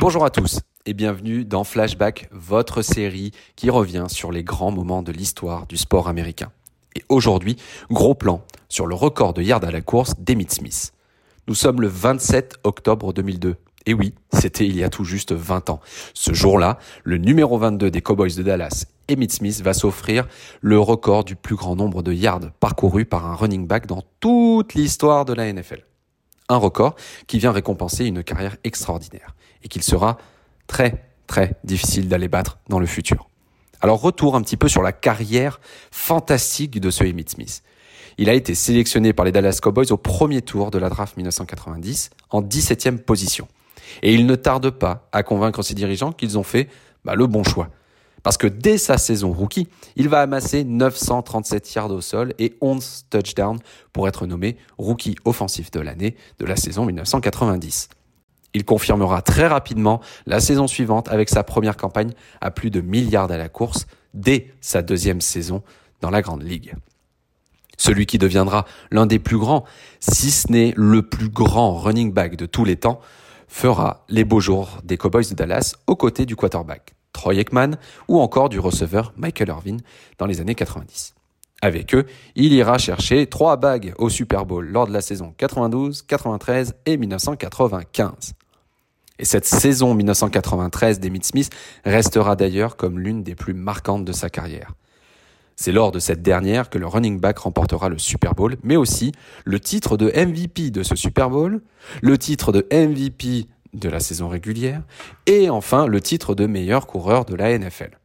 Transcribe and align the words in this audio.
Bonjour 0.00 0.24
à 0.24 0.30
tous 0.30 0.60
et 0.86 0.94
bienvenue 0.94 1.44
dans 1.44 1.64
Flashback, 1.64 2.28
votre 2.30 2.82
série 2.82 3.32
qui 3.56 3.68
revient 3.68 4.04
sur 4.06 4.30
les 4.30 4.44
grands 4.44 4.70
moments 4.70 5.02
de 5.02 5.10
l'histoire 5.10 5.66
du 5.66 5.76
sport 5.76 6.06
américain. 6.06 6.52
Et 6.94 7.02
aujourd'hui, 7.08 7.56
gros 7.90 8.14
plan 8.14 8.44
sur 8.68 8.86
le 8.86 8.94
record 8.94 9.34
de 9.34 9.42
yards 9.42 9.64
à 9.64 9.72
la 9.72 9.80
course 9.80 10.14
d'Emmitt 10.20 10.52
Smith. 10.52 10.92
Nous 11.48 11.56
sommes 11.56 11.80
le 11.80 11.88
27 11.88 12.58
octobre 12.62 13.12
2002. 13.12 13.56
Et 13.86 13.92
oui, 13.92 14.14
c'était 14.32 14.66
il 14.66 14.76
y 14.76 14.84
a 14.84 14.88
tout 14.88 15.02
juste 15.02 15.32
20 15.32 15.68
ans. 15.68 15.80
Ce 16.14 16.32
jour-là, 16.32 16.78
le 17.02 17.18
numéro 17.18 17.58
22 17.58 17.90
des 17.90 18.00
Cowboys 18.00 18.36
de 18.36 18.44
Dallas, 18.44 18.84
Emmitt 19.10 19.32
Smith, 19.32 19.60
va 19.62 19.74
s'offrir 19.74 20.28
le 20.60 20.78
record 20.78 21.24
du 21.24 21.34
plus 21.34 21.56
grand 21.56 21.74
nombre 21.74 22.04
de 22.04 22.12
yards 22.12 22.52
parcourus 22.60 23.04
par 23.04 23.26
un 23.26 23.34
running 23.34 23.66
back 23.66 23.86
dans 23.86 24.04
toute 24.20 24.74
l'histoire 24.74 25.24
de 25.24 25.32
la 25.32 25.52
NFL. 25.52 25.84
Un 26.48 26.56
record 26.56 26.94
qui 27.26 27.40
vient 27.40 27.50
récompenser 27.50 28.04
une 28.04 28.22
carrière 28.22 28.56
extraordinaire 28.62 29.34
et 29.62 29.68
qu'il 29.68 29.82
sera 29.82 30.18
très 30.66 31.08
très 31.26 31.54
difficile 31.62 32.08
d'aller 32.08 32.28
battre 32.28 32.58
dans 32.68 32.80
le 32.80 32.86
futur. 32.86 33.28
Alors 33.80 34.00
retour 34.00 34.34
un 34.34 34.42
petit 34.42 34.56
peu 34.56 34.68
sur 34.68 34.82
la 34.82 34.92
carrière 34.92 35.60
fantastique 35.92 36.80
de 36.80 36.90
ce 36.90 37.04
Emmitt 37.04 37.30
Smith. 37.30 37.62
Il 38.16 38.28
a 38.28 38.34
été 38.34 38.56
sélectionné 38.56 39.12
par 39.12 39.24
les 39.24 39.30
Dallas 39.30 39.60
Cowboys 39.62 39.92
au 39.92 39.96
premier 39.96 40.42
tour 40.42 40.72
de 40.72 40.78
la 40.78 40.88
draft 40.88 41.16
1990 41.16 42.10
en 42.30 42.42
17e 42.42 42.98
position. 42.98 43.46
Et 44.02 44.12
il 44.12 44.26
ne 44.26 44.34
tarde 44.34 44.70
pas 44.70 45.08
à 45.12 45.22
convaincre 45.22 45.62
ses 45.62 45.74
dirigeants 45.74 46.10
qu'ils 46.10 46.36
ont 46.36 46.42
fait 46.42 46.68
bah, 47.04 47.14
le 47.14 47.28
bon 47.28 47.44
choix. 47.44 47.68
Parce 48.24 48.36
que 48.36 48.48
dès 48.48 48.78
sa 48.78 48.98
saison 48.98 49.32
rookie, 49.32 49.68
il 49.94 50.08
va 50.08 50.20
amasser 50.20 50.64
937 50.64 51.74
yards 51.74 51.92
au 51.92 52.00
sol 52.00 52.34
et 52.40 52.56
11 52.60 53.06
touchdowns 53.10 53.60
pour 53.92 54.08
être 54.08 54.26
nommé 54.26 54.56
rookie 54.76 55.14
offensif 55.24 55.70
de 55.70 55.78
l'année 55.78 56.16
de 56.40 56.44
la 56.44 56.56
saison 56.56 56.84
1990. 56.84 57.88
Il 58.54 58.64
confirmera 58.64 59.22
très 59.22 59.46
rapidement 59.46 60.00
la 60.26 60.40
saison 60.40 60.66
suivante 60.66 61.08
avec 61.08 61.28
sa 61.28 61.42
première 61.44 61.76
campagne 61.76 62.12
à 62.40 62.50
plus 62.50 62.70
de 62.70 62.80
milliards 62.80 63.30
à 63.30 63.36
la 63.36 63.48
course 63.48 63.86
dès 64.14 64.52
sa 64.60 64.82
deuxième 64.82 65.20
saison 65.20 65.62
dans 66.00 66.10
la 66.10 66.22
Grande 66.22 66.42
Ligue. 66.42 66.74
Celui 67.76 68.06
qui 68.06 68.18
deviendra 68.18 68.64
l'un 68.90 69.06
des 69.06 69.18
plus 69.18 69.38
grands, 69.38 69.64
si 70.00 70.30
ce 70.30 70.50
n'est 70.50 70.74
le 70.76 71.02
plus 71.02 71.28
grand 71.28 71.76
running 71.76 72.12
back 72.12 72.36
de 72.36 72.46
tous 72.46 72.64
les 72.64 72.76
temps, 72.76 73.00
fera 73.46 74.04
les 74.08 74.24
beaux 74.24 74.40
jours 74.40 74.78
des 74.82 74.96
Cowboys 74.96 75.28
de 75.28 75.34
Dallas 75.34 75.74
aux 75.86 75.96
côtés 75.96 76.26
du 76.26 76.36
quarterback 76.36 76.94
Troy 77.12 77.34
Aikman 77.34 77.76
ou 78.08 78.20
encore 78.20 78.48
du 78.48 78.58
receveur 78.58 79.12
Michael 79.16 79.48
Irvin 79.48 79.76
dans 80.18 80.26
les 80.26 80.40
années 80.40 80.54
90. 80.54 81.14
Avec 81.60 81.94
eux, 81.94 82.04
il 82.36 82.52
ira 82.52 82.78
chercher 82.78 83.26
trois 83.26 83.56
bagues 83.56 83.92
au 83.98 84.08
Super 84.08 84.46
Bowl 84.46 84.66
lors 84.68 84.86
de 84.86 84.92
la 84.92 85.00
saison 85.00 85.34
92, 85.36 86.02
93 86.02 86.76
et 86.86 86.96
1995. 86.96 88.34
Et 89.18 89.24
cette 89.24 89.46
saison 89.46 89.94
1993 89.94 91.00
d'Emmitt 91.00 91.24
Smith 91.24 91.50
restera 91.84 92.36
d'ailleurs 92.36 92.76
comme 92.76 93.00
l'une 93.00 93.22
des 93.22 93.34
plus 93.34 93.54
marquantes 93.54 94.04
de 94.04 94.12
sa 94.12 94.30
carrière. 94.30 94.74
C'est 95.56 95.72
lors 95.72 95.90
de 95.90 95.98
cette 95.98 96.22
dernière 96.22 96.70
que 96.70 96.78
le 96.78 96.86
running 96.86 97.18
back 97.18 97.38
remportera 97.38 97.88
le 97.88 97.98
Super 97.98 98.36
Bowl, 98.36 98.56
mais 98.62 98.76
aussi 98.76 99.10
le 99.44 99.58
titre 99.58 99.96
de 99.96 100.06
MVP 100.06 100.70
de 100.70 100.84
ce 100.84 100.94
Super 100.94 101.30
Bowl, 101.30 101.62
le 102.00 102.16
titre 102.16 102.52
de 102.52 102.64
MVP 102.70 103.46
de 103.74 103.88
la 103.88 103.98
saison 103.98 104.28
régulière, 104.28 104.82
et 105.26 105.50
enfin 105.50 105.88
le 105.88 106.00
titre 106.00 106.36
de 106.36 106.46
meilleur 106.46 106.86
coureur 106.86 107.24
de 107.24 107.34
la 107.34 107.58
NFL. 107.58 107.98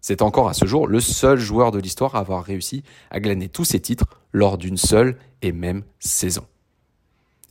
C'est 0.00 0.20
encore 0.20 0.48
à 0.48 0.54
ce 0.54 0.66
jour 0.66 0.88
le 0.88 0.98
seul 0.98 1.38
joueur 1.38 1.70
de 1.70 1.78
l'histoire 1.78 2.16
à 2.16 2.20
avoir 2.20 2.42
réussi 2.42 2.82
à 3.10 3.20
glaner 3.20 3.48
tous 3.48 3.64
ces 3.64 3.80
titres 3.80 4.06
lors 4.32 4.58
d'une 4.58 4.76
seule 4.76 5.16
et 5.42 5.52
même 5.52 5.84
saison 6.00 6.44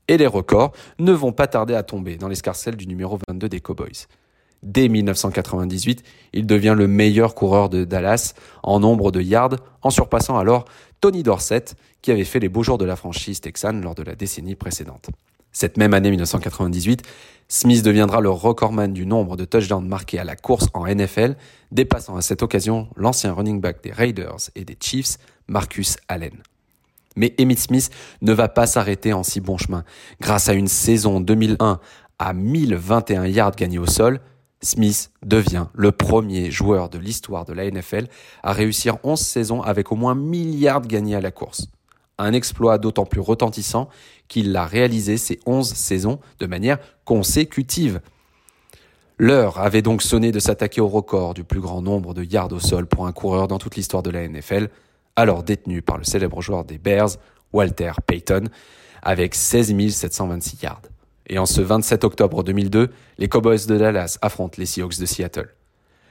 et 0.07 0.17
les 0.17 0.27
records 0.27 0.71
ne 0.99 1.11
vont 1.11 1.31
pas 1.31 1.47
tarder 1.47 1.75
à 1.75 1.83
tomber 1.83 2.17
dans 2.17 2.27
l'escarcelle 2.27 2.75
du 2.75 2.87
numéro 2.87 3.19
22 3.27 3.49
des 3.49 3.59
Cowboys. 3.59 4.07
Dès 4.63 4.87
1998, 4.87 6.03
il 6.33 6.47
devient 6.47 6.73
le 6.75 6.87
meilleur 6.87 7.35
coureur 7.35 7.69
de 7.69 7.83
Dallas 7.83 8.33
en 8.63 8.79
nombre 8.79 9.11
de 9.11 9.21
yards, 9.21 9.57
en 9.83 9.91
surpassant 9.91 10.37
alors 10.37 10.65
Tony 11.01 11.21
Dorsett, 11.21 11.75
qui 12.01 12.11
avait 12.11 12.23
fait 12.23 12.39
les 12.39 12.49
beaux 12.49 12.63
jours 12.63 12.79
de 12.79 12.85
la 12.85 12.95
franchise 12.95 13.41
texane 13.41 13.81
lors 13.81 13.93
de 13.93 14.03
la 14.03 14.15
décennie 14.15 14.55
précédente. 14.55 15.09
Cette 15.51 15.77
même 15.77 15.93
année 15.93 16.09
1998, 16.09 17.03
Smith 17.47 17.83
deviendra 17.83 18.21
le 18.21 18.29
recordman 18.29 18.91
du 18.91 19.05
nombre 19.05 19.37
de 19.37 19.45
touchdowns 19.45 19.87
marqués 19.87 20.19
à 20.19 20.23
la 20.23 20.35
course 20.35 20.67
en 20.73 20.85
NFL, 20.85 21.35
dépassant 21.71 22.17
à 22.17 22.21
cette 22.21 22.41
occasion 22.43 22.89
l'ancien 22.95 23.33
running 23.33 23.61
back 23.61 23.83
des 23.83 23.91
Raiders 23.91 24.49
et 24.55 24.65
des 24.65 24.75
Chiefs, 24.81 25.17
Marcus 25.47 25.97
Allen. 26.07 26.41
Mais 27.15 27.33
Emmitt 27.39 27.59
Smith 27.59 27.89
ne 28.21 28.33
va 28.33 28.47
pas 28.47 28.67
s'arrêter 28.67 29.13
en 29.13 29.23
si 29.23 29.39
bon 29.39 29.57
chemin. 29.57 29.83
Grâce 30.21 30.49
à 30.49 30.53
une 30.53 30.67
saison 30.67 31.19
2001 31.19 31.79
à 32.19 32.33
1021 32.33 33.25
yards 33.27 33.55
gagnés 33.55 33.79
au 33.79 33.85
sol, 33.85 34.19
Smith 34.61 35.11
devient 35.23 35.67
le 35.73 35.91
premier 35.91 36.49
joueur 36.49 36.89
de 36.89 36.97
l'histoire 36.97 37.45
de 37.45 37.53
la 37.53 37.69
NFL 37.69 38.07
à 38.43 38.51
réussir 38.51 38.97
11 39.03 39.19
saisons 39.19 39.61
avec 39.61 39.91
au 39.91 39.95
moins 39.95 40.15
1000 40.15 40.59
yards 40.59 40.81
gagnés 40.81 41.15
à 41.15 41.21
la 41.21 41.31
course. 41.31 41.67
Un 42.17 42.33
exploit 42.33 42.77
d'autant 42.77 43.05
plus 43.05 43.19
retentissant 43.19 43.89
qu'il 44.27 44.51
l'a 44.51 44.65
réalisé 44.65 45.17
ces 45.17 45.39
11 45.45 45.67
saisons 45.67 46.19
de 46.39 46.47
manière 46.47 46.79
consécutive. 47.03 48.01
L'heure 49.17 49.59
avait 49.59 49.81
donc 49.81 50.01
sonné 50.01 50.31
de 50.31 50.39
s'attaquer 50.39 50.81
au 50.81 50.87
record 50.87 51.33
du 51.33 51.43
plus 51.43 51.59
grand 51.59 51.81
nombre 51.81 52.13
de 52.13 52.23
yards 52.23 52.51
au 52.51 52.59
sol 52.59 52.85
pour 52.85 53.05
un 53.05 53.11
coureur 53.11 53.47
dans 53.47 53.59
toute 53.59 53.75
l'histoire 53.75 54.03
de 54.03 54.09
la 54.09 54.27
NFL 54.27 54.69
alors 55.15 55.43
détenu 55.43 55.81
par 55.81 55.97
le 55.97 56.03
célèbre 56.03 56.41
joueur 56.41 56.65
des 56.65 56.77
Bears, 56.77 57.11
Walter 57.53 57.91
Payton, 58.05 58.45
avec 59.01 59.35
16 59.35 59.91
726 59.91 60.63
yards. 60.63 60.81
Et 61.27 61.39
en 61.39 61.45
ce 61.45 61.61
27 61.61 62.03
octobre 62.03 62.43
2002, 62.43 62.91
les 63.17 63.27
Cowboys 63.27 63.65
de 63.67 63.77
Dallas 63.77 64.17
affrontent 64.21 64.55
les 64.57 64.65
Seahawks 64.65 64.99
de 64.99 65.05
Seattle. 65.05 65.49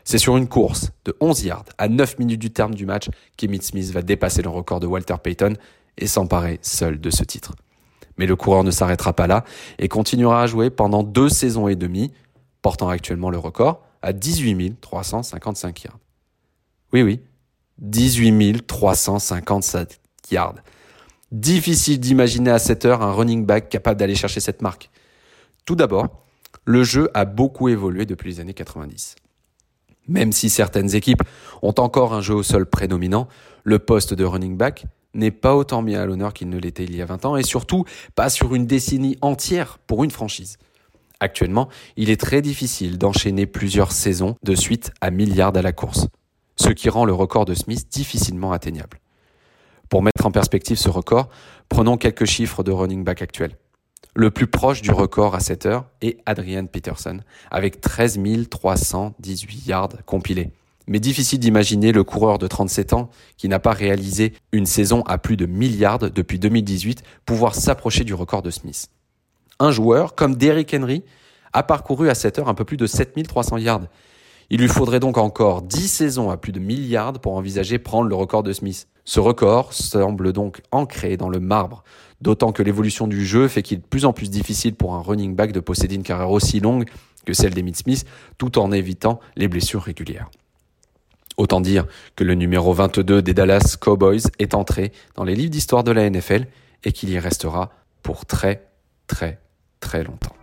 C'est 0.04 0.18
sur 0.18 0.36
une 0.36 0.48
course 0.48 0.90
de 1.04 1.16
11 1.20 1.44
yards 1.44 1.64
à 1.78 1.88
9 1.88 2.18
minutes 2.18 2.40
du 2.40 2.50
terme 2.50 2.74
du 2.74 2.84
match 2.84 3.08
qu'Emmitt 3.36 3.62
Smith 3.62 3.90
va 3.90 4.02
dépasser 4.02 4.42
le 4.42 4.50
record 4.50 4.80
de 4.80 4.86
Walter 4.86 5.14
Payton 5.22 5.54
et 5.96 6.06
s'emparer 6.06 6.58
seul 6.62 7.00
de 7.00 7.10
ce 7.10 7.24
titre. 7.24 7.54
Mais 8.18 8.26
le 8.26 8.36
coureur 8.36 8.64
ne 8.64 8.70
s'arrêtera 8.70 9.12
pas 9.12 9.26
là 9.26 9.44
et 9.78 9.88
continuera 9.88 10.42
à 10.42 10.46
jouer 10.46 10.70
pendant 10.70 11.02
deux 11.02 11.28
saisons 11.28 11.68
et 11.68 11.76
demie, 11.76 12.12
portant 12.62 12.88
actuellement 12.88 13.30
le 13.30 13.38
record 13.38 13.82
à 14.02 14.12
18 14.12 14.80
355 14.80 15.84
yards. 15.84 15.98
Oui, 16.92 17.02
oui, 17.02 17.20
18 17.78 18.66
357 18.66 20.00
yards. 20.30 20.56
Difficile 21.32 21.98
d'imaginer 21.98 22.50
à 22.50 22.58
cette 22.58 22.84
heure 22.84 23.02
un 23.02 23.12
running 23.12 23.44
back 23.44 23.68
capable 23.68 23.98
d'aller 23.98 24.14
chercher 24.14 24.40
cette 24.40 24.62
marque. 24.62 24.90
Tout 25.64 25.74
d'abord, 25.74 26.24
le 26.64 26.84
jeu 26.84 27.10
a 27.14 27.24
beaucoup 27.24 27.68
évolué 27.68 28.06
depuis 28.06 28.30
les 28.30 28.40
années 28.40 28.54
90. 28.54 29.16
Même 30.06 30.32
si 30.32 30.50
certaines 30.50 30.94
équipes 30.94 31.22
ont 31.62 31.74
encore 31.78 32.14
un 32.14 32.20
jeu 32.20 32.34
au 32.34 32.42
sol 32.42 32.66
prédominant, 32.66 33.26
le 33.64 33.78
poste 33.78 34.14
de 34.14 34.24
running 34.24 34.56
back 34.56 34.84
n'est 35.14 35.30
pas 35.30 35.56
autant 35.56 35.82
mis 35.82 35.94
à 35.94 36.04
l'honneur 36.06 36.32
qu'il 36.34 36.48
ne 36.48 36.58
l'était 36.58 36.84
il 36.84 36.94
y 36.94 37.02
a 37.02 37.06
20 37.06 37.24
ans 37.24 37.36
et 37.36 37.42
surtout 37.42 37.84
pas 38.14 38.28
sur 38.28 38.54
une 38.54 38.66
décennie 38.66 39.16
entière 39.22 39.78
pour 39.86 40.04
une 40.04 40.10
franchise. 40.10 40.58
Actuellement, 41.20 41.68
il 41.96 42.10
est 42.10 42.20
très 42.20 42.42
difficile 42.42 42.98
d'enchaîner 42.98 43.46
plusieurs 43.46 43.92
saisons 43.92 44.36
de 44.42 44.54
suite 44.54 44.92
à 45.00 45.10
milliards 45.10 45.56
à 45.56 45.62
la 45.62 45.72
course 45.72 46.08
ce 46.56 46.70
qui 46.70 46.88
rend 46.88 47.04
le 47.04 47.12
record 47.12 47.44
de 47.44 47.54
Smith 47.54 47.88
difficilement 47.90 48.52
atteignable. 48.52 49.00
Pour 49.88 50.02
mettre 50.02 50.24
en 50.24 50.30
perspective 50.30 50.78
ce 50.78 50.88
record, 50.88 51.28
prenons 51.68 51.96
quelques 51.96 52.24
chiffres 52.24 52.62
de 52.62 52.72
running 52.72 53.04
back 53.04 53.22
actuels. 53.22 53.56
Le 54.16 54.30
plus 54.30 54.46
proche 54.46 54.80
du 54.80 54.92
record 54.92 55.34
à 55.34 55.40
cette 55.40 55.66
heure 55.66 55.86
est 56.00 56.18
Adrian 56.24 56.66
Peterson, 56.66 57.20
avec 57.50 57.80
13 57.80 58.20
318 58.48 59.66
yards 59.66 60.04
compilés. 60.06 60.50
Mais 60.86 61.00
difficile 61.00 61.38
d'imaginer 61.38 61.92
le 61.92 62.04
coureur 62.04 62.38
de 62.38 62.46
37 62.46 62.92
ans 62.92 63.10
qui 63.36 63.48
n'a 63.48 63.58
pas 63.58 63.72
réalisé 63.72 64.34
une 64.52 64.66
saison 64.66 65.02
à 65.02 65.18
plus 65.18 65.36
de 65.36 65.46
milliards 65.46 65.98
depuis 65.98 66.38
2018 66.38 67.02
pouvoir 67.24 67.54
s'approcher 67.54 68.04
du 68.04 68.14
record 68.14 68.42
de 68.42 68.50
Smith. 68.50 68.88
Un 69.58 69.70
joueur 69.70 70.14
comme 70.14 70.36
Derrick 70.36 70.74
Henry 70.74 71.02
a 71.52 71.62
parcouru 71.62 72.10
à 72.10 72.14
cette 72.14 72.38
heure 72.38 72.48
un 72.48 72.54
peu 72.54 72.64
plus 72.64 72.76
de 72.76 72.86
7300 72.86 73.58
yards 73.58 73.86
il 74.50 74.60
lui 74.60 74.68
faudrait 74.68 75.00
donc 75.00 75.18
encore 75.18 75.62
10 75.62 75.88
saisons 75.88 76.30
à 76.30 76.36
plus 76.36 76.52
de 76.52 76.60
milliards 76.60 77.12
pour 77.14 77.34
envisager 77.34 77.78
prendre 77.78 78.08
le 78.08 78.14
record 78.14 78.42
de 78.42 78.52
Smith. 78.52 78.88
Ce 79.04 79.20
record 79.20 79.72
semble 79.72 80.32
donc 80.32 80.62
ancré 80.72 81.16
dans 81.16 81.28
le 81.28 81.40
marbre, 81.40 81.84
d'autant 82.20 82.52
que 82.52 82.62
l'évolution 82.62 83.06
du 83.06 83.24
jeu 83.24 83.48
fait 83.48 83.62
qu'il 83.62 83.78
est 83.78 83.80
de 83.80 83.86
plus 83.86 84.04
en 84.04 84.12
plus 84.12 84.30
difficile 84.30 84.74
pour 84.74 84.94
un 84.94 85.02
running 85.02 85.34
back 85.34 85.52
de 85.52 85.60
posséder 85.60 85.94
une 85.94 86.02
carrière 86.02 86.30
aussi 86.30 86.60
longue 86.60 86.84
que 87.24 87.32
celle 87.32 87.54
d'Emmitt 87.54 87.76
Smith, 87.76 88.04
tout 88.38 88.58
en 88.58 88.70
évitant 88.70 89.20
les 89.36 89.48
blessures 89.48 89.82
régulières. 89.82 90.30
Autant 91.36 91.60
dire 91.60 91.86
que 92.14 92.22
le 92.22 92.34
numéro 92.34 92.72
22 92.72 93.22
des 93.22 93.34
Dallas 93.34 93.76
Cowboys 93.80 94.22
est 94.38 94.54
entré 94.54 94.92
dans 95.16 95.24
les 95.24 95.34
livres 95.34 95.50
d'histoire 95.50 95.82
de 95.82 95.90
la 95.90 96.08
NFL 96.08 96.46
et 96.84 96.92
qu'il 96.92 97.10
y 97.10 97.18
restera 97.18 97.70
pour 98.02 98.26
très 98.26 98.68
très 99.06 99.40
très 99.80 100.04
longtemps. 100.04 100.34